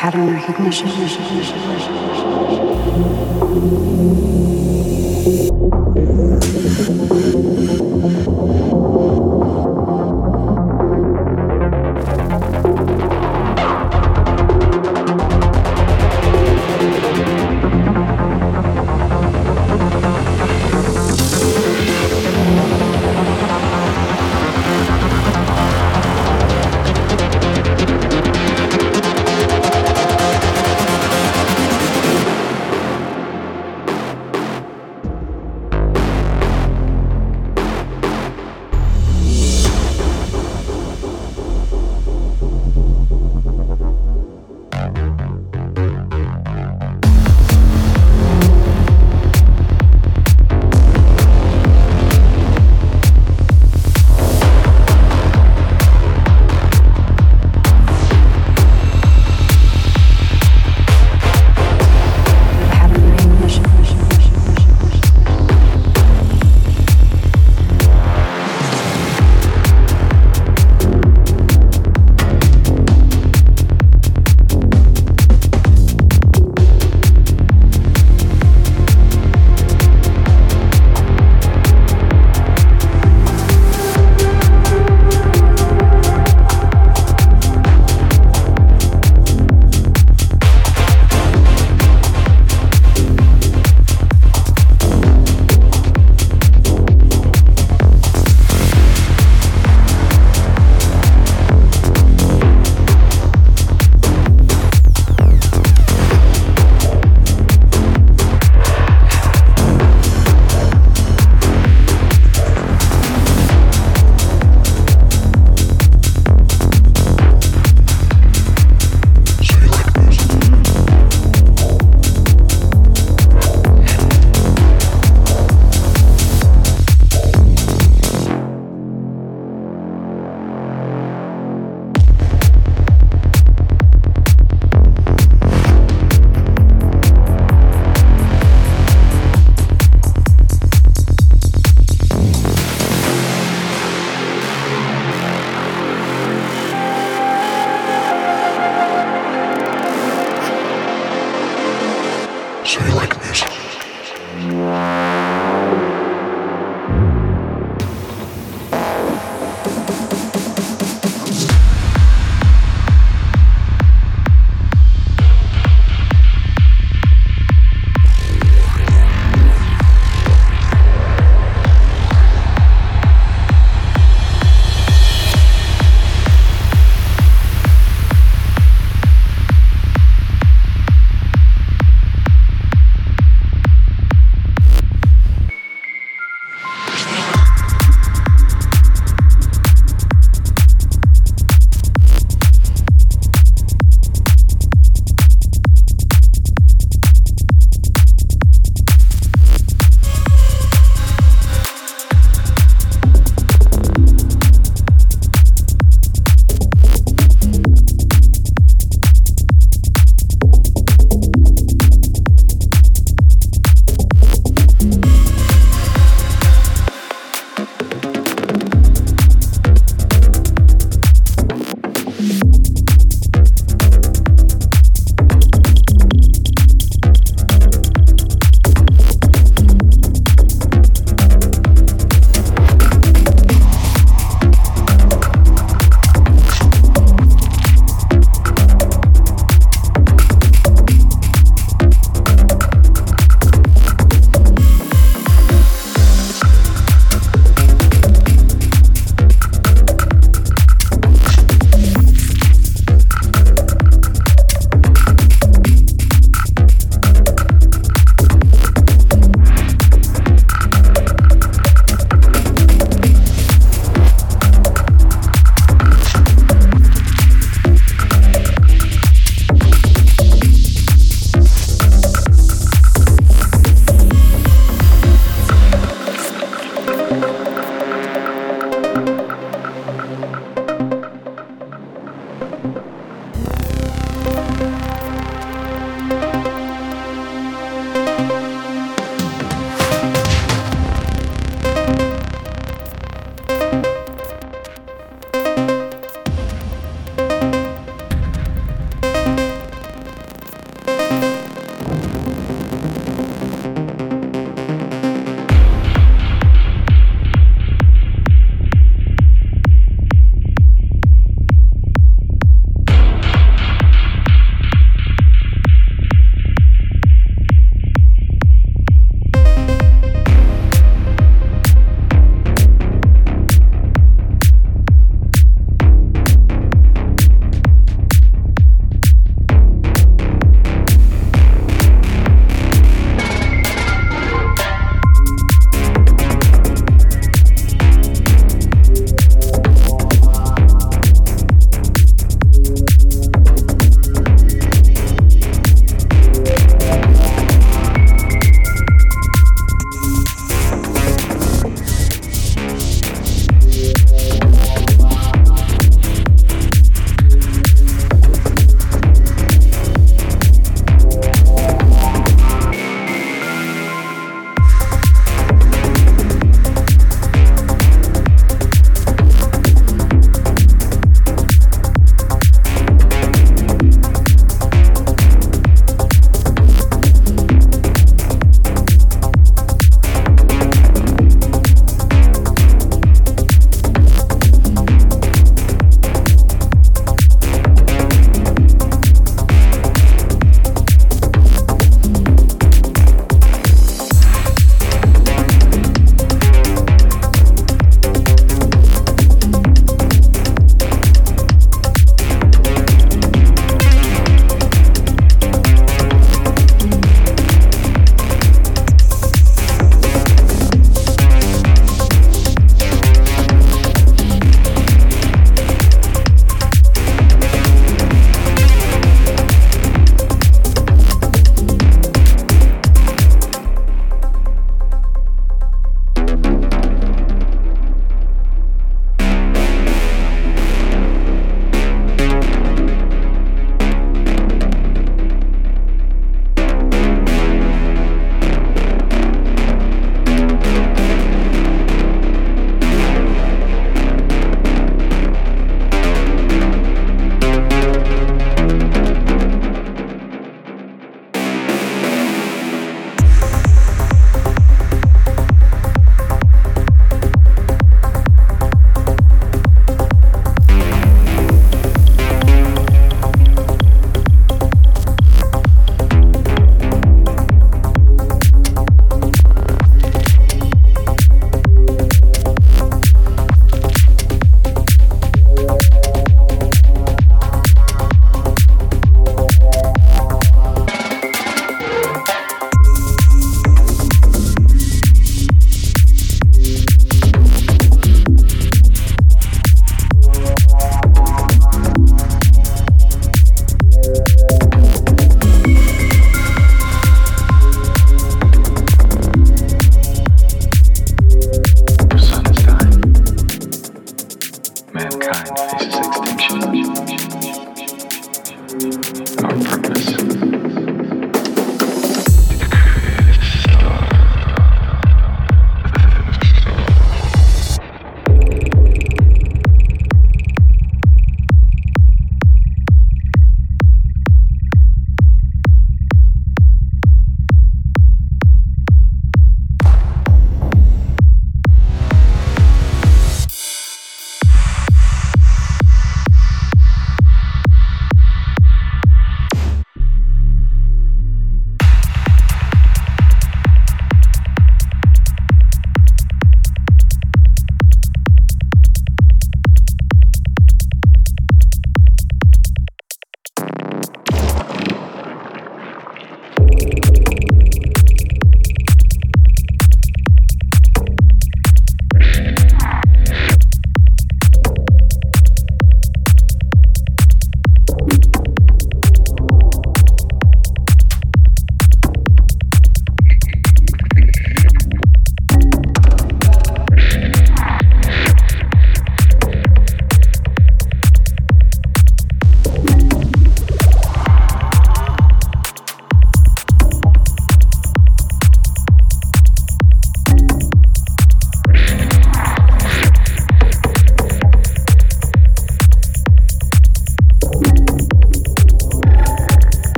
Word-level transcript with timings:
Pattern 0.00 0.32
recognition. 0.32 0.88